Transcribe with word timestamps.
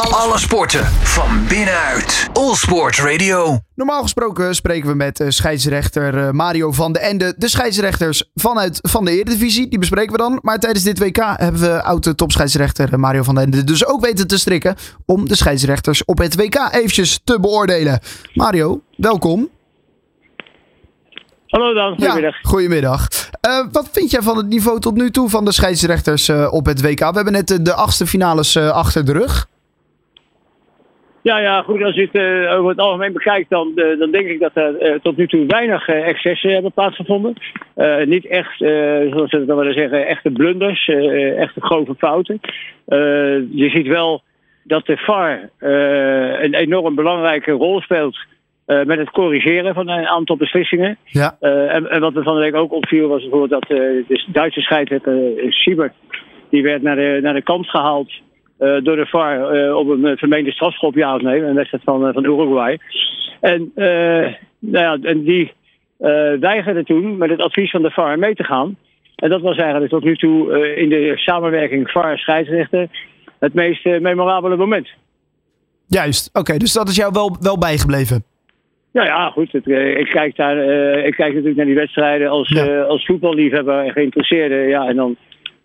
Alle 0.00 0.38
sporten 0.38 0.84
van 0.86 1.46
binnenuit. 1.48 2.28
All 2.32 2.54
Sport 2.54 2.98
Radio. 2.98 3.58
Normaal 3.74 4.02
gesproken 4.02 4.54
spreken 4.54 4.88
we 4.88 4.94
met 4.94 5.20
eh, 5.20 5.28
scheidsrechter 5.28 6.26
eh, 6.26 6.30
Mario 6.30 6.72
van 6.72 6.92
de 6.92 6.98
Ende. 6.98 7.34
De 7.36 7.48
scheidsrechters 7.48 8.30
vanuit 8.34 8.78
van 8.82 9.04
de 9.04 9.10
Eredivisie, 9.10 9.68
die 9.68 9.78
bespreken 9.78 10.12
we 10.12 10.18
dan. 10.18 10.38
Maar 10.42 10.58
tijdens 10.58 10.84
dit 10.84 10.98
WK 10.98 11.16
hebben 11.36 11.60
we 11.60 11.82
oude 11.82 12.14
topscheidsrechter 12.14 12.92
eh, 12.92 12.98
Mario 12.98 13.22
van 13.22 13.34
de 13.34 13.40
Ende 13.40 13.64
dus 13.64 13.86
ook 13.86 14.00
weten 14.00 14.26
te 14.26 14.38
strikken 14.38 14.74
om 15.06 15.28
de 15.28 15.36
scheidsrechters 15.36 16.04
op 16.04 16.18
het 16.18 16.36
WK 16.36 16.68
eventjes 16.70 17.20
te 17.24 17.40
beoordelen. 17.40 18.00
Mario, 18.34 18.82
welkom. 18.96 19.48
Hallo 21.46 21.74
dan, 21.74 21.88
goedemiddag. 21.88 22.34
Ja, 22.34 22.48
goedemiddag. 22.48 23.08
Uh, 23.48 23.66
wat 23.72 23.88
vind 23.92 24.10
jij 24.10 24.22
van 24.22 24.36
het 24.36 24.46
niveau 24.46 24.80
tot 24.80 24.94
nu 24.94 25.10
toe 25.10 25.28
van 25.28 25.44
de 25.44 25.52
scheidsrechters 25.52 26.28
uh, 26.28 26.52
op 26.52 26.66
het 26.66 26.80
WK? 26.80 26.98
We 26.98 27.04
hebben 27.04 27.32
net 27.32 27.48
de, 27.48 27.62
de 27.62 27.74
achtste 27.74 28.06
finales 28.06 28.56
uh, 28.56 28.70
achter 28.70 29.04
de 29.04 29.12
rug. 29.12 29.48
Ja, 31.22 31.38
ja, 31.38 31.62
goed. 31.62 31.82
Als 31.82 31.94
je 31.94 32.08
het 32.12 32.14
uh, 32.14 32.58
over 32.58 32.70
het 32.70 32.78
algemeen 32.78 33.12
bekijkt, 33.12 33.50
dan, 33.50 33.72
uh, 33.74 33.98
dan 33.98 34.10
denk 34.10 34.26
ik 34.26 34.40
dat 34.40 34.50
er 34.54 34.92
uh, 34.92 34.98
tot 35.02 35.16
nu 35.16 35.28
toe 35.28 35.46
weinig 35.46 35.88
excessen 35.88 36.52
hebben 36.52 36.72
plaatsgevonden. 36.72 37.34
niet 38.04 38.26
echt, 38.26 38.58
zoals 39.10 39.30
ze 39.30 39.44
dat 39.46 39.58
willen 39.58 39.74
zeggen, 39.74 40.06
echte 40.06 40.30
blunders, 40.30 40.88
echte 41.36 41.60
grove 41.60 41.94
fouten. 41.94 42.40
je 43.50 43.70
ziet 43.72 43.86
wel 43.86 44.22
dat 44.64 44.86
de 44.86 44.96
VAR 44.96 45.50
een 45.58 46.54
enorm 46.54 46.94
belangrijke 46.94 47.50
rol 47.50 47.80
speelt 47.80 48.18
met 48.66 48.98
het 48.98 49.10
corrigeren 49.10 49.74
van 49.74 49.88
een 49.88 50.06
aantal 50.06 50.36
beslissingen. 50.36 50.96
Ja. 51.04 51.36
En, 51.40 51.90
en, 51.90 52.00
wat 52.00 52.16
er 52.16 52.22
van 52.22 52.34
de 52.34 52.40
week 52.40 52.54
ook 52.54 52.72
opviel 52.72 53.08
was 53.08 53.20
bijvoorbeeld 53.20 53.50
dat 53.50 53.68
de 53.68 54.24
Duitse 54.26 54.60
scheidsrechter 54.60 55.32
Sieber, 55.48 55.92
die 56.50 56.62
werd 56.62 56.82
naar 56.82 56.96
de, 56.96 57.18
naar 57.22 57.34
de 57.34 57.42
kant 57.42 57.68
gehaald. 57.68 58.12
Uh, 58.60 58.76
door 58.82 58.96
de 58.96 59.06
VAR 59.06 59.56
uh, 59.56 59.76
op 59.76 59.88
een 59.88 60.16
vermeende 60.16 60.52
strafschop, 60.52 60.94
ja 60.94 61.14
of 61.14 61.22
nee, 61.22 61.42
een 61.42 61.54
wedstrijd 61.54 61.84
van, 61.84 62.12
van 62.12 62.24
Uruguay. 62.24 62.78
En, 63.40 63.72
nou 64.58 64.98
ja, 64.98 64.98
en 65.02 65.22
die 65.22 65.52
weigerde 66.40 66.84
toen 66.84 67.16
met 67.16 67.30
het 67.30 67.40
advies 67.40 67.70
van 67.70 67.82
de 67.82 67.90
VAR 67.90 68.18
mee 68.18 68.34
te 68.34 68.44
gaan. 68.44 68.76
En 69.16 69.30
dat 69.30 69.40
was 69.40 69.56
eigenlijk 69.56 69.90
tot 69.90 70.04
nu 70.04 70.16
toe 70.16 70.74
in 70.76 70.88
de 70.88 71.12
samenwerking 71.16 71.90
VAR-scheidsrechter 71.90 72.88
het 73.38 73.54
meest 73.54 73.84
memorabele 73.84 74.56
moment. 74.56 74.88
Juist, 75.86 76.30
oké, 76.32 76.56
dus 76.56 76.72
dat 76.72 76.88
is 76.88 76.96
jou 76.96 77.12
wel, 77.12 77.36
wel 77.40 77.58
bijgebleven. 77.58 78.24
Ja, 78.92 79.04
ja, 79.04 79.30
goed. 79.30 79.52
Het, 79.52 79.66
ik, 79.66 80.08
kijk 80.10 80.36
daar, 80.36 80.56
ik 81.04 81.14
kijk 81.14 81.28
natuurlijk 81.28 81.56
naar 81.56 81.66
die 81.66 81.74
wedstrijden 81.74 82.28
als, 82.28 82.48
ja. 82.48 82.80
als 82.80 83.04
voetballiefhebber 83.06 83.84
en 83.84 83.92
geïnteresseerde. 83.92 84.54
Ja, 84.54 84.88
en 84.88 84.96
dan 84.96 85.16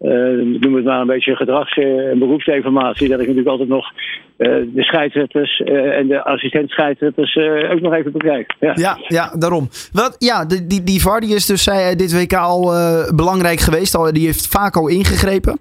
uh, 0.06 0.60
noem 0.60 0.76
het 0.76 0.86
maar 0.86 1.02
een 1.02 1.08
beetje 1.08 1.36
gedrags- 1.36 1.78
en 1.78 2.20
beroepsinformatie. 2.20 3.10
Dat 3.10 3.20
ik 3.20 3.28
natuurlijk 3.28 3.52
altijd 3.52 3.70
nog 3.70 3.92
uh, 4.38 4.50
de 4.74 4.84
scheidsrechters 4.84 5.60
uh, 5.60 5.98
en 5.98 6.08
de 6.08 6.24
assistent-scheidsrechters 6.24 7.38
ook 7.72 7.82
nog 7.82 7.94
even 7.94 8.12
bekijk. 8.12 8.56
Ja, 8.60 8.72
ja, 8.76 8.98
ja 9.08 9.36
daarom. 9.40 9.68
Wat, 9.92 10.16
ja, 10.20 10.46
die, 10.46 10.68
die, 10.68 10.84
die 10.84 11.02
VAR 11.02 11.24
is 11.24 11.46
dus 11.46 11.64
zei, 11.64 11.96
dit 11.96 12.14
WK 12.14 12.34
al 12.34 12.72
belangrijk 13.16 13.60
geweest. 13.60 13.96
Al, 13.96 14.14
die 14.14 14.26
heeft 14.26 14.48
vaak 14.48 14.76
al 14.76 14.90
ingegrepen. 14.90 15.60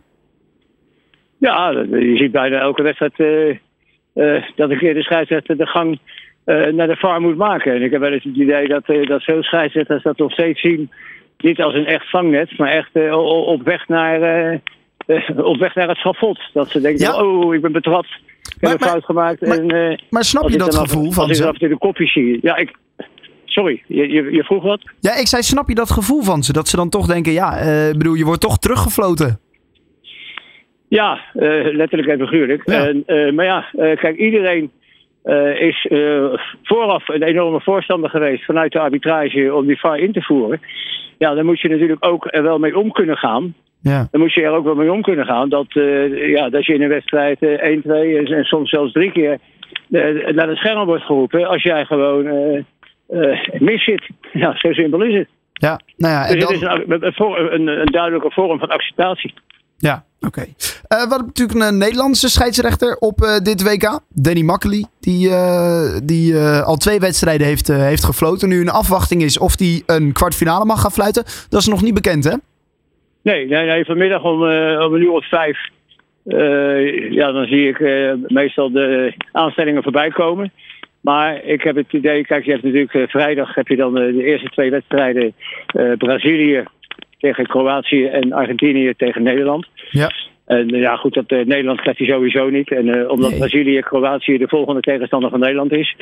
Ja, 1.39 1.70
je 1.91 2.17
ziet 2.17 2.33
bijna 2.33 2.58
elke 2.58 2.83
wedstrijd 2.83 3.17
dat 4.56 4.70
een 4.70 4.79
keer 4.79 4.95
de 4.95 5.03
scheidsrechter 5.03 5.56
de 5.56 5.67
gang 5.67 5.98
naar 6.45 6.89
de 6.89 6.97
VAR 6.97 7.20
moet 7.20 7.36
maken. 7.36 7.75
En 7.75 7.83
ik 7.83 7.91
heb 7.91 8.01
wel 8.01 8.12
eens 8.12 8.25
het 8.25 8.36
idee 8.36 8.69
dat, 8.69 8.86
dat 8.86 9.23
veel 9.23 9.42
scheidsrechters 9.42 10.03
dat 10.03 10.19
nog 10.19 10.33
steeds 10.33 10.61
zien 10.61 10.91
niet 11.45 11.61
als 11.61 11.75
een 11.75 11.87
echt 11.87 12.11
vangnet, 12.11 12.59
maar 12.59 12.70
echt 12.70 12.91
uh, 12.92 13.17
op, 13.47 13.62
weg 13.62 13.89
naar, 13.89 14.20
uh, 14.20 14.59
uh, 15.06 15.47
op 15.47 15.59
weg 15.59 15.75
naar 15.75 15.89
het 15.89 15.97
schafot. 15.97 16.41
Dat 16.53 16.70
ze 16.70 16.81
denken, 16.81 17.05
ja. 17.05 17.23
oh, 17.23 17.55
ik 17.55 17.61
ben 17.61 17.73
betrapt, 17.73 18.09
ik 18.41 18.69
heb 18.69 18.81
een 18.81 18.89
fout 18.89 19.05
gemaakt. 19.05 19.41
Maar, 19.41 19.59
en, 19.59 20.03
maar 20.11 20.25
snap 20.25 20.48
je 20.48 20.59
dat 20.59 20.75
gevoel 20.75 21.09
af, 21.09 21.14
van 21.14 21.28
als 21.28 21.36
ze? 21.36 21.47
Als 21.47 21.56
ik 21.59 21.69
de 21.69 21.78
kopjes 21.78 22.12
zie. 22.12 22.39
Ja, 22.42 22.56
ik... 22.56 22.77
Sorry, 23.45 23.83
je, 23.86 24.09
je, 24.09 24.33
je, 24.33 24.45
vroeg 24.45 24.62
wat? 24.62 24.81
Ja, 25.01 25.17
ik 25.17 25.27
zei, 25.27 25.42
snap 25.42 25.69
je 25.69 25.75
dat 25.75 25.91
gevoel 25.91 26.23
van 26.23 26.42
ze? 26.42 26.53
Dat 26.53 26.69
ze 26.69 26.77
dan 26.77 26.89
toch 26.89 27.07
denken, 27.07 27.33
ja, 27.33 27.58
bedoel, 27.92 28.14
je 28.14 28.24
wordt 28.24 28.40
toch 28.40 28.58
teruggefloten. 28.58 29.40
Ja, 30.89 31.20
letterlijk 31.73 32.08
en 32.08 32.19
figuurlijk. 32.19 32.63
Ja. 32.64 32.92
Maar 33.33 33.45
ja, 33.45 33.67
kijk, 33.73 34.17
iedereen 34.17 34.70
is 35.58 35.86
vooraf 36.62 37.08
een 37.08 37.23
enorme 37.23 37.61
voorstander 37.61 38.11
geweest 38.11 38.45
vanuit 38.45 38.73
de 38.73 38.79
arbitrage 38.79 39.55
om 39.55 39.67
die 39.67 39.79
VAR 39.79 39.98
in 39.98 40.12
te 40.12 40.23
voeren 40.23 40.61
ja, 41.18 41.35
dan 41.35 41.45
moet 41.45 41.61
je 41.61 41.68
natuurlijk 41.68 42.07
ook 42.07 42.27
er 42.30 42.42
wel 42.42 42.58
mee 42.58 42.79
om 42.79 42.92
kunnen 42.92 43.17
gaan. 43.17 43.55
Ja. 43.80 44.08
Dan 44.11 44.20
moet 44.20 44.33
je 44.33 44.42
er 44.42 44.51
ook 44.51 44.64
wel 44.64 44.74
mee 44.74 44.92
om 44.92 45.02
kunnen 45.02 45.24
gaan 45.24 45.48
dat, 45.48 45.74
uh, 45.74 46.29
ja, 46.29 46.48
dat 46.48 46.67
je 46.67 46.74
in 46.74 46.83
een 46.83 46.89
wedstrijd 46.89 47.42
uh, 47.42 47.51
1, 47.51 47.83
2 47.83 48.18
en, 48.18 48.27
en, 48.27 48.45
soms 48.45 48.70
zelfs 48.70 48.92
drie 48.92 49.13
keer 49.13 49.39
naar 49.89 50.48
het 50.48 50.57
scherm 50.57 50.86
wordt 50.86 51.05
geroepen 51.05 51.48
als 51.48 51.63
jij 51.63 51.84
gewoon 51.84 52.24
mis 53.58 53.84
zit. 53.84 54.08
Ja, 54.33 54.57
zo 54.57 54.73
simpel 54.73 55.02
is 55.02 55.14
het. 55.14 55.29
Ja, 55.52 55.80
nou 55.96 56.13
ja, 56.14 56.27
en 56.27 56.39
dus 56.39 56.61
dan... 56.61 56.80
het 56.89 57.02
is 57.02 57.18
een, 57.18 57.27
een, 57.27 57.55
een, 57.55 57.80
een, 57.80 57.92
duidelijke 57.92 58.30
vorm 58.30 58.58
van 58.58 58.68
acceptatie. 58.68 59.34
Ja, 59.79 60.05
oké. 60.27 60.40
Okay. 60.40 60.55
we 60.89 60.96
hadden 61.08 61.27
natuurlijk 61.27 61.61
een 61.61 61.79
Nederlandse 61.79 62.29
scheidsrechter 62.29 62.96
op 62.96 63.40
dit 63.42 63.62
WK. 63.62 64.01
Danny 64.08 64.42
Makkely. 64.42 64.85
Die, 65.01 65.30
die 66.05 66.36
al 66.39 66.77
twee 66.77 67.01
wedstrijden 67.01 67.46
heeft, 67.46 67.68
heeft 67.68 68.05
gefloten. 68.05 68.48
Nu 68.48 68.61
een 68.61 68.68
afwachting 68.68 69.23
is 69.23 69.39
of 69.39 69.58
hij 69.58 69.83
een 69.86 70.13
kwartfinale 70.13 70.64
mag 70.64 70.80
gaan 70.80 70.90
fluiten. 70.90 71.24
Dat 71.48 71.61
is 71.61 71.67
nog 71.67 71.83
niet 71.83 71.95
bekend, 71.95 72.24
hè? 72.24 72.34
Nee, 73.23 73.46
nee, 73.46 73.67
nee 73.67 73.84
vanmiddag 73.84 74.24
om, 74.24 74.42
om 74.83 74.95
een 74.95 75.02
uur 75.02 75.13
of 75.13 75.29
vijf. 75.29 75.58
ja, 77.11 77.33
dan 77.33 77.46
zie 77.46 77.68
ik 77.68 77.79
meestal 78.29 78.70
de 78.73 79.14
aanstellingen 79.33 79.83
voorbij 79.83 80.11
komen. 80.11 80.52
Maar 81.01 81.45
ik 81.45 81.63
heb 81.63 81.77
het 81.77 81.92
idee, 81.92 82.27
kijk, 82.27 82.45
je 82.45 82.51
hebt 82.51 82.63
natuurlijk 82.63 83.11
vrijdag 83.11 83.55
heb 83.55 83.68
je 83.68 83.77
dan 83.77 83.95
de 83.95 84.24
eerste 84.24 84.48
twee 84.48 84.70
wedstrijden 84.70 85.34
Brazilië 85.98 86.64
tegen 87.24 87.46
Kroatië 87.46 88.07
en 88.07 88.33
Argentinië 88.33 88.95
tegen 88.96 89.23
Nederland. 89.23 89.67
Ja. 89.90 90.11
En 90.46 90.68
ja, 90.68 90.96
goed, 90.96 91.14
dat, 91.14 91.33
uh, 91.33 91.45
Nederland 91.45 91.80
krijgt 91.80 91.98
hij 91.98 92.08
sowieso 92.08 92.48
niet. 92.48 92.70
En 92.70 92.86
uh, 92.86 93.11
omdat 93.11 93.30
nee. 93.30 93.39
Brazilië, 93.39 93.80
Kroatië 93.80 94.39
de 94.39 94.48
volgende 94.48 94.80
tegenstander 94.80 95.30
van 95.30 95.40
Nederland 95.40 95.73
is, 95.73 95.96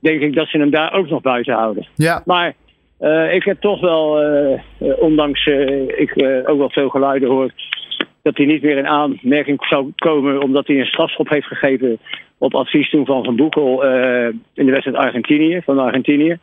denk 0.00 0.20
ik 0.20 0.34
dat 0.34 0.48
ze 0.48 0.58
hem 0.58 0.70
daar 0.70 0.92
ook 0.92 1.08
nog 1.08 1.22
buiten 1.22 1.54
houden. 1.54 1.86
Ja. 1.94 2.22
Maar 2.24 2.54
uh, 3.00 3.34
ik 3.34 3.44
heb 3.44 3.60
toch 3.60 3.80
wel, 3.80 4.18
ondanks 4.98 5.46
ik 5.86 6.12
ook 6.44 6.58
wel 6.58 6.70
veel 6.70 6.88
geluiden 6.88 7.28
hoor, 7.28 7.50
dat 8.22 8.36
hij 8.36 8.46
niet 8.46 8.62
meer 8.62 8.76
in 8.76 8.86
aanmerking 8.86 9.66
zou 9.66 9.92
komen 9.96 10.42
omdat 10.42 10.66
hij 10.66 10.78
een 10.78 10.86
strafschop 10.86 11.28
heeft 11.28 11.46
gegeven 11.46 11.98
op 12.38 12.54
advies 12.54 12.90
toen 12.90 13.06
van 13.06 13.24
Van 13.24 13.36
Boekel 13.36 13.84
in 14.54 14.66
de 14.66 14.72
wedstrijd 14.72 14.96
Argentinië, 14.96 15.60
van 15.64 15.78
Argentinië. 15.78 16.38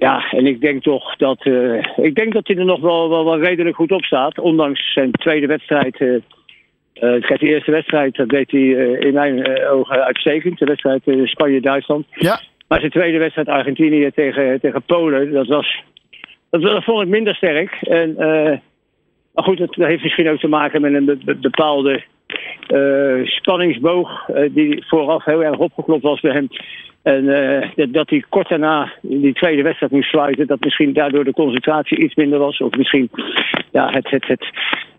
Ja, 0.00 0.30
en 0.30 0.46
ik 0.46 0.60
denk 0.60 0.82
toch 0.82 1.16
dat, 1.16 1.46
uh, 1.46 1.82
ik 1.96 2.14
denk 2.14 2.32
dat 2.32 2.46
hij 2.46 2.56
er 2.56 2.64
nog 2.64 2.80
wel, 2.80 3.08
wel, 3.08 3.24
wel, 3.24 3.40
redelijk 3.40 3.76
goed 3.76 3.92
op 3.92 4.04
staat. 4.04 4.38
Ondanks 4.38 4.92
zijn 4.92 5.10
tweede 5.10 5.46
wedstrijd. 5.46 6.00
Uh, 6.00 6.14
uh, 6.14 6.20
de 7.28 7.46
eerste 7.46 7.70
wedstrijd 7.70 8.14
dat 8.14 8.28
deed 8.28 8.50
hij 8.50 8.68
in 8.98 9.14
mijn 9.14 9.66
ogen 9.68 10.04
uitstekend. 10.04 10.58
De 10.58 10.64
wedstrijd 10.64 11.02
Spanje-Duitsland. 11.24 12.06
Ja. 12.10 12.40
Maar 12.68 12.78
zijn 12.78 12.90
tweede 12.90 13.18
wedstrijd 13.18 13.48
Argentinië 13.48 14.10
tegen, 14.14 14.60
tegen 14.60 14.82
Polen, 14.82 15.32
dat 15.32 15.46
was. 15.46 15.82
Dat, 16.50 16.62
dat 16.62 16.84
vond 16.84 17.02
ik 17.02 17.08
minder 17.08 17.34
sterk. 17.34 17.72
En, 17.80 18.14
maar 19.34 19.44
goed, 19.44 19.58
dat 19.58 19.74
heeft 19.74 20.02
misschien 20.02 20.28
ook 20.28 20.40
te 20.40 20.48
maken 20.48 20.80
met 20.80 20.94
een 20.94 21.38
bepaalde 21.40 22.02
spanningsboog. 23.24 24.26
die 24.50 24.84
vooraf 24.86 25.24
heel 25.24 25.42
erg 25.44 25.58
opgeklopt 25.58 26.02
was 26.02 26.20
bij 26.20 26.32
hem. 26.32 26.48
En 27.02 27.24
uh, 27.24 27.92
dat 27.92 28.10
hij 28.10 28.24
kort 28.28 28.48
daarna 28.48 28.92
die 29.02 29.32
tweede 29.32 29.62
wedstrijd 29.62 29.92
moest 29.92 30.08
sluiten. 30.08 30.46
Dat 30.46 30.64
misschien 30.64 30.92
daardoor 30.92 31.24
de 31.24 31.32
concentratie 31.32 31.98
iets 31.98 32.14
minder 32.14 32.38
was. 32.38 32.58
Of 32.58 32.76
misschien 32.76 33.10
ja, 33.72 33.90
het, 33.90 34.10
het, 34.10 34.26
het, 34.26 34.46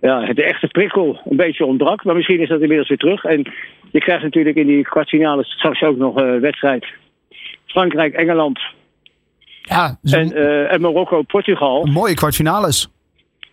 ja, 0.02 0.24
het 0.24 0.40
echte 0.40 0.68
prikkel 0.68 1.22
een 1.30 1.38
beetje 1.38 1.66
ontbrak. 1.66 2.04
Maar 2.04 2.16
misschien 2.16 2.40
is 2.40 2.50
dat 2.50 2.62
inmiddels 2.62 2.90
weer 2.90 2.98
terug. 2.98 3.24
En 3.24 3.52
je 3.92 4.00
krijgt 4.00 4.24
natuurlijk 4.24 4.56
in 4.56 4.68
die 4.68 4.84
kwartfinale 4.84 5.44
straks 5.44 5.82
ook 5.82 5.98
nog 5.98 6.16
een 6.16 6.36
uh, 6.36 6.42
wedstrijd. 6.42 6.86
Frankrijk-Engeland. 7.66 8.60
Ja, 9.62 9.98
en, 10.04 10.38
uh, 10.38 10.74
en 10.74 10.82
Marokko-Portugal. 10.82 11.86
Mooie 11.86 12.14
kwartfinales. 12.14 12.90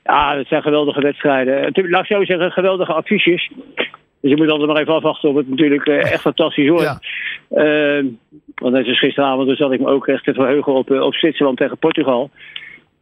Ja, 0.08 0.34
dat 0.34 0.46
zijn 0.46 0.62
geweldige 0.62 1.00
wedstrijden. 1.00 1.72
Laat 1.74 2.00
ik 2.00 2.16
zo 2.16 2.24
zeggen, 2.24 2.52
geweldige 2.52 2.92
affiches. 2.92 3.50
Dus 4.20 4.30
je 4.30 4.36
moet 4.36 4.50
altijd 4.50 4.68
maar 4.68 4.80
even 4.80 4.94
afwachten 4.94 5.28
of 5.28 5.36
het 5.36 5.48
natuurlijk 5.48 5.86
uh, 5.86 5.96
echt 5.96 6.20
fantastisch 6.20 6.68
wordt. 6.68 6.98
Ja. 7.50 7.98
Uh, 7.98 8.04
want 8.54 8.74
net 8.74 8.86
als 8.86 8.98
gisteravond 8.98 9.48
dus 9.48 9.58
zat 9.58 9.72
ik 9.72 9.80
me 9.80 9.86
ook 9.86 10.06
echt 10.06 10.24
te 10.24 10.34
verheugen 10.34 10.72
op, 10.72 10.90
uh, 10.90 11.00
op 11.00 11.14
Zwitserland 11.14 11.56
tegen 11.56 11.78
Portugal. 11.78 12.30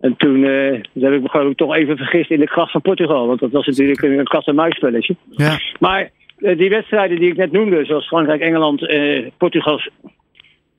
En 0.00 0.16
toen 0.16 0.36
uh, 0.36 0.80
heb 1.00 1.12
ik 1.12 1.32
me 1.32 1.54
toch 1.54 1.74
even 1.74 1.96
vergist 1.96 2.30
in 2.30 2.40
de 2.40 2.46
kracht 2.46 2.70
van 2.70 2.80
Portugal. 2.80 3.26
Want 3.26 3.40
dat 3.40 3.50
was 3.50 3.66
natuurlijk 3.66 4.02
een, 4.02 4.18
een 4.18 4.24
kat-en-muisspelletje. 4.24 5.16
Ja. 5.30 5.58
Maar 5.80 6.10
die 6.38 6.68
wedstrijden 6.68 7.18
die 7.18 7.30
ik 7.30 7.36
net 7.36 7.52
noemde, 7.52 7.84
zoals 7.84 8.06
Frankrijk, 8.06 8.40
Engeland, 8.40 8.88
Portugal, 9.36 9.80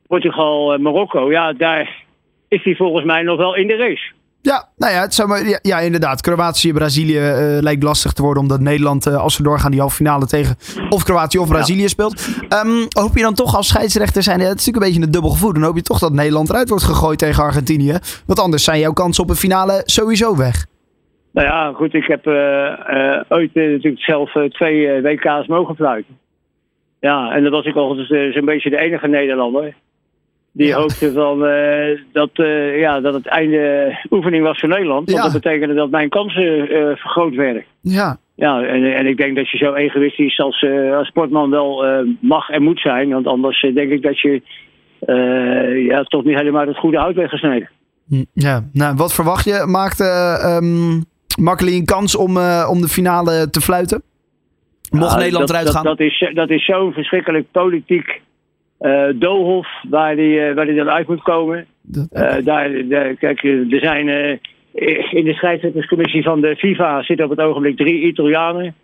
Portugal 0.07 0.77
Marokko. 0.77 1.31
Ja, 1.31 1.53
daar 1.53 2.03
is 2.47 2.63
hij 2.63 2.75
volgens 2.75 3.05
mij 3.05 3.21
nog 3.21 3.37
wel 3.37 3.55
in 3.55 3.67
de 3.67 3.75
race. 3.75 4.11
Ja, 4.41 4.69
nou 4.77 4.93
ja, 4.93 5.01
het 5.01 5.13
zou 5.13 5.27
maar, 5.27 5.47
ja, 5.47 5.59
ja, 5.61 5.79
inderdaad. 5.79 6.21
Kroatië, 6.21 6.73
Brazilië 6.73 7.17
eh, 7.17 7.57
lijkt 7.61 7.83
lastig 7.83 8.13
te 8.13 8.21
worden. 8.21 8.41
Omdat 8.43 8.59
Nederland, 8.59 9.05
eh, 9.05 9.21
als 9.21 9.37
we 9.37 9.43
doorgaan, 9.43 9.71
die 9.71 9.79
halve 9.79 9.95
finale 9.95 10.25
tegen 10.25 10.55
of 10.89 11.03
Kroatië 11.03 11.37
of 11.37 11.47
Brazilië 11.47 11.87
speelt. 11.87 12.27
Ehm, 12.49 12.85
hoop 12.89 13.15
je 13.15 13.21
dan 13.21 13.33
toch 13.33 13.55
als 13.55 13.67
scheidsrechter 13.67 14.23
zijn, 14.23 14.39
het 14.39 14.59
is 14.59 14.65
natuurlijk 14.65 14.85
een 14.85 14.91
beetje 14.91 15.05
een 15.05 15.11
dubbel 15.11 15.29
gevoel. 15.29 15.53
Dan 15.53 15.63
hoop 15.63 15.75
je 15.75 15.81
toch 15.81 15.99
dat 15.99 16.13
Nederland 16.13 16.49
eruit 16.49 16.69
wordt 16.69 16.83
gegooid 16.83 17.19
tegen 17.19 17.43
Argentinië. 17.43 17.97
Want 18.25 18.39
anders 18.39 18.63
zijn 18.63 18.79
jouw 18.79 18.93
kansen 18.93 19.23
op 19.23 19.29
een 19.29 19.35
finale 19.35 19.81
sowieso 19.85 20.37
weg. 20.37 20.65
Nou 21.31 21.47
ja, 21.47 21.71
goed, 21.73 21.93
ik 21.93 22.05
heb 22.07 22.25
eh, 22.27 23.21
ooit 23.29 23.53
natuurlijk 23.53 24.03
zelf 24.03 24.31
twee 24.49 25.01
WK's 25.01 25.47
mogen 25.47 25.75
fluiten. 25.75 26.17
Ja, 26.99 27.31
en 27.31 27.43
dan 27.43 27.51
was 27.51 27.65
ik 27.65 27.75
al 27.75 27.95
dus, 27.95 28.33
zo'n 28.33 28.45
beetje 28.45 28.69
de 28.69 28.79
enige 28.79 29.07
Nederlander. 29.07 29.75
Die 30.57 30.73
hoopte 30.73 31.11
van, 31.11 31.45
eh, 31.45 31.99
dat, 32.11 32.29
eh, 32.33 32.79
ja, 32.79 32.99
dat 32.99 33.13
het 33.13 33.25
einde 33.27 33.91
oefening 34.09 34.43
was 34.43 34.59
voor 34.59 34.69
Nederland. 34.69 35.11
Want 35.11 35.23
Ja. 35.23 35.23
dat 35.31 35.41
betekende 35.41 35.73
dat 35.73 35.89
mijn 35.89 36.09
kansen 36.09 36.69
eh, 36.69 36.95
vergroot 36.95 37.35
werden. 37.35 37.63
Ja, 37.81 38.17
Ja, 38.35 38.61
en, 38.63 38.95
en 38.95 39.05
ik 39.05 39.17
denk 39.17 39.35
dat 39.35 39.49
je 39.49 39.57
zo 39.57 39.73
egoïstisch 39.73 40.39
als, 40.39 40.65
als 40.97 41.07
sportman 41.07 41.49
wel 41.49 41.85
mag 42.19 42.49
en 42.49 42.63
moet 42.63 42.79
zijn. 42.79 43.09
Want 43.09 43.27
anders 43.27 43.61
denk 43.73 43.91
ik 43.91 44.01
dat 44.01 44.19
je 44.19 44.41
ja, 45.87 46.03
toch 46.03 46.23
niet 46.23 46.37
helemaal 46.37 46.67
het 46.67 46.77
goede 46.77 46.97
hout 46.97 47.15
bent 47.15 47.29
gesneden. 47.29 47.69
Hm, 48.07 48.23
ja. 48.33 48.63
Nou, 48.73 48.95
wat 48.95 49.13
verwacht 49.13 49.45
je? 49.45 49.63
Maakt 49.67 49.99
Makkeli 51.39 51.77
een 51.77 51.85
kans 51.85 52.15
om, 52.15 52.37
om 52.69 52.81
de 52.81 52.87
finale 52.87 53.49
te 53.49 53.61
fluiten? 53.61 54.01
Mocht 54.91 55.11
Ja, 55.11 55.17
Nederland 55.17 55.47
dat, 55.47 55.55
eruit 55.55 55.69
gaan? 55.75 55.83
Dat, 55.83 55.97
dat 55.97 56.07
is, 56.07 56.31
dat 56.33 56.49
is 56.49 56.65
zo'n 56.65 56.93
verschrikkelijk 56.93 57.51
politiek 57.51 58.21
doolhof 59.15 59.67
waar 59.89 60.15
die, 60.15 60.39
eh, 60.39 60.55
waar 60.55 60.65
die 60.65 60.75
dan 60.75 60.89
uit 60.89 61.07
moet 61.07 61.21
komen. 61.21 61.65
Dat- 61.81 62.07
Eh, 62.11 62.45
daar, 62.45 62.87
daar- 62.87 63.13
kijk, 63.13 63.43
eh, 63.43 63.73
er 63.73 63.79
zijn 63.79 64.09
eh, 64.09 64.37
in 65.13 65.23
de 65.23 65.33
scheidsrechterscommissie 65.33 66.23
van 66.23 66.41
de 66.41 66.55
FIFA 66.55 67.01
zitten 67.03 67.25
op 67.25 67.31
het 67.31 67.41
ogenblik 67.41 67.77
drie 67.77 68.01
Italianen. 68.01 68.75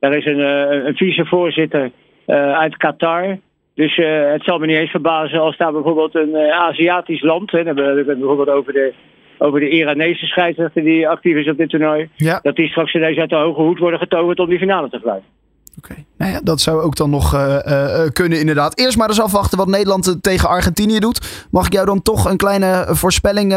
Daar 0.00 0.16
is 0.16 0.24
een, 0.24 0.40
eh, 0.40 0.84
een 0.86 0.96
vicevoorzitter 0.96 1.90
eh, 2.26 2.52
uit 2.52 2.76
Qatar. 2.76 3.38
Dus 3.74 3.98
eh, 3.98 4.30
het 4.32 4.42
zal 4.44 4.58
me 4.58 4.66
niet 4.66 4.76
eens 4.76 4.90
verbazen 4.90 5.40
als 5.40 5.56
daar 5.56 5.72
bijvoorbeeld 5.72 6.14
een 6.14 6.34
eh, 6.34 6.58
Aziatisch 6.58 7.22
land, 7.22 7.50
hè, 7.50 7.64
dan 7.64 7.76
hebben 7.76 7.94
we 7.94 8.10
het 8.10 8.18
bijvoorbeeld 8.18 8.48
over 8.48 8.72
de, 8.72 8.92
over 9.38 9.60
de 9.60 9.68
Iranese 9.68 10.26
scheidsrechter 10.26 10.82
die 10.84 11.08
actief 11.08 11.36
is 11.36 11.48
op 11.48 11.56
dit 11.56 11.68
toernooi, 11.68 12.08
ja. 12.16 12.40
dat 12.42 12.56
die 12.56 12.68
straks 12.68 12.94
ineens 12.94 13.18
uit 13.18 13.30
de 13.30 13.36
hoge 13.36 13.60
hoed 13.62 13.78
worden 13.78 13.98
getoverd 13.98 14.38
om 14.38 14.48
die 14.48 14.58
finale 14.58 14.88
te 14.88 15.00
fluiten. 15.00 15.28
Oké, 15.78 15.94
nou 16.18 16.32
ja, 16.32 16.40
dat 16.42 16.60
zou 16.60 16.82
ook 16.82 16.96
dan 16.96 17.10
nog 17.10 17.34
eh, 17.34 17.66
eh, 17.66 18.04
eh, 18.04 18.10
kunnen 18.12 18.40
inderdaad. 18.40 18.78
Eerst 18.78 18.96
maar 18.96 19.08
eens 19.08 19.20
afwachten 19.20 19.58
wat 19.58 19.66
Nederland 19.66 20.22
tegen 20.22 20.48
Argentinië 20.48 20.98
doet. 20.98 21.46
Mag 21.50 21.66
ik 21.66 21.72
jou 21.72 21.86
dan 21.86 22.02
toch 22.02 22.30
een 22.30 22.36
kleine 22.36 22.84
voorspelling 22.88 23.52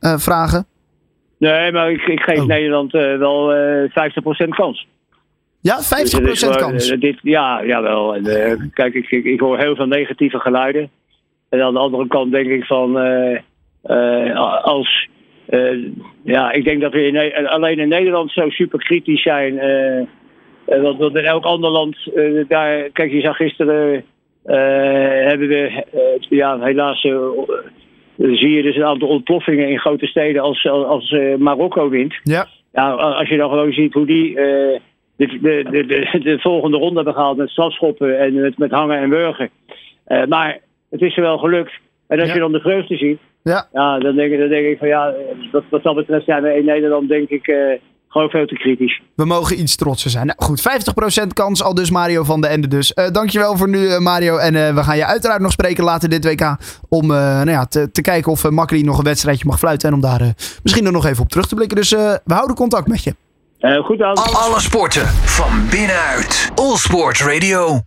vragen? 0.00 0.66
Nee, 1.38 1.72
maar 1.72 1.90
ik, 1.90 2.02
ik 2.02 2.20
geef 2.20 2.38
Oh. 2.40 2.46
Nederland 2.46 2.92
wel 2.92 3.52
eh 3.52 4.10
50% 4.44 4.48
kans. 4.48 4.86
Ja, 5.60 5.78
50% 5.78 5.80
Dus 5.80 6.42
gewoon, 6.42 6.56
kans. 6.56 6.88
dit, 6.88 7.18
ja, 7.22 7.64
jawel. 7.64 8.14
En, 8.14 8.70
kijk, 8.74 8.94
ik, 8.94 9.10
ik, 9.10 9.24
ik 9.24 9.40
hoor 9.40 9.58
heel 9.58 9.76
veel 9.76 9.86
negatieve 9.86 10.38
geluiden. 10.38 10.90
En 11.48 11.62
aan 11.62 11.72
de 11.72 11.78
andere 11.78 12.06
kant 12.06 12.32
denk 12.32 12.46
ik 12.46 12.64
van... 12.64 12.96
als... 14.62 15.08
ja, 16.24 16.52
ik 16.52 16.64
denk 16.64 16.80
dat 16.80 16.92
we 16.92 17.06
in, 17.06 17.46
alleen 17.46 17.78
in 17.78 17.88
Nederland 17.88 18.32
zo 18.32 18.48
super 18.48 18.78
kritisch 18.78 19.22
zijn. 19.22 19.58
Eh, 20.70 20.82
want, 20.82 20.98
want 20.98 21.16
in 21.16 21.24
elk 21.24 21.44
ander 21.44 21.70
land... 21.70 21.96
eh, 22.14 22.44
daar, 22.48 22.90
kijk, 22.92 23.10
je 23.12 23.20
zag 23.20 23.36
gisteren... 23.36 24.04
eh, 24.44 24.56
hebben 25.28 25.48
we... 25.48 25.84
ja, 26.28 26.58
helaas... 26.60 27.00
zie 28.16 28.50
je 28.50 28.62
dus 28.62 28.76
een 28.76 28.84
aantal 28.84 29.08
ontploffingen 29.08 29.68
in 29.68 29.78
grote 29.78 30.06
steden 30.06 30.42
als, 30.42 30.66
als 30.66 31.16
Marokko 31.38 31.88
wint. 31.88 32.14
Ja, 32.22 32.46
Ja, 32.72 32.90
als 32.92 33.28
je 33.28 33.36
dan 33.36 33.50
gewoon 33.50 33.72
ziet 33.72 33.92
hoe 33.94 34.06
die 34.06 34.36
eh, 34.40 34.80
de, 35.16 35.26
de, 35.40 35.64
de, 35.70 35.86
de, 35.86 36.18
de 36.22 36.38
volgende 36.38 36.76
ronde 36.76 36.94
hebben 36.96 37.14
gehaald 37.14 37.36
met 37.36 37.48
strafschoppen 37.50 38.18
en 38.18 38.34
met, 38.40 38.58
met 38.58 38.70
hangen 38.70 38.98
en 38.98 39.10
wurgen. 39.10 39.50
Maar 40.28 40.58
het 40.90 41.02
is 41.02 41.16
er 41.16 41.22
wel 41.22 41.38
gelukt. 41.38 41.72
En 42.08 42.18
als 42.18 42.28
Ja. 42.28 42.34
je 42.34 42.40
dan 42.40 42.52
de 42.52 42.60
vreugde 42.60 42.96
ziet, 42.96 43.18
ja. 43.42 43.68
ja, 43.72 43.98
dan, 43.98 44.16
denk, 44.16 44.32
ik- 44.32 44.38
dan 44.38 44.48
denk 44.48 44.66
ik 44.66 44.78
van 44.78 44.88
ja, 44.88 45.14
wat, 45.52 45.62
wat 45.70 45.82
dat 45.82 45.94
betreft 45.94 46.24
zijn 46.24 46.42
we 46.42 46.56
in 46.56 46.64
Nederland 46.64 47.08
denk 47.08 47.28
ik 47.28 47.48
gewoon 48.10 48.28
veel 48.28 48.46
te 48.46 48.54
kritisch. 48.54 49.00
we 49.14 49.24
mogen 49.24 49.60
iets 49.60 49.76
trotser 49.76 50.10
zijn. 50.10 50.26
Nou 50.26 50.38
goed, 50.42 50.60
50% 51.22 51.26
kans 51.32 51.62
al 51.62 51.74
dus 51.74 51.90
Mario 51.90 52.24
van 52.24 52.40
de 52.40 52.46
Ende 52.46 52.68
dus. 52.68 52.94
Eh, 52.94 53.10
dankjewel 53.10 53.56
voor 53.56 53.68
nu 53.68 53.88
eh, 53.88 53.98
Mario. 53.98 54.36
En 54.36 54.54
eh, 54.66 54.74
we 54.74 54.82
gaan 54.82 54.96
je 54.96 55.04
uiteraard 55.06 55.40
nog 55.40 55.52
spreken 55.52 55.84
later 55.84 56.08
dit 56.08 56.24
WK. 56.24 56.56
Om 56.88 57.02
eh, 57.02 57.16
nou 57.16 57.50
ja, 57.50 57.64
te, 57.66 57.90
te 57.90 58.00
kijken 58.00 58.32
of 58.32 58.44
uh, 58.44 58.50
Makkeli 58.50 58.82
nog 58.82 58.98
een 58.98 59.04
wedstrijdje 59.04 59.44
mag 59.46 59.58
fluiten. 59.58 59.88
En 59.88 59.94
om 59.94 60.00
daar 60.00 60.34
misschien 60.62 60.86
er 60.86 60.92
nog 60.92 61.06
even 61.06 61.22
op 61.22 61.28
terug 61.28 61.46
te 61.46 61.54
blikken. 61.54 61.76
Dus 61.76 61.92
eh, 61.92 62.14
we 62.24 62.34
houden 62.34 62.56
contact 62.56 62.86
met 62.88 63.04
je. 63.04 63.14
Eh, 63.58 63.84
goed 63.84 64.02
aan. 64.02 64.14
Alle 64.14 64.60
sporten 64.60 65.06
van 65.06 65.68
binnenuit. 65.70 66.50
All 66.54 66.76
Sport 66.76 67.20
Radio. 67.20 67.78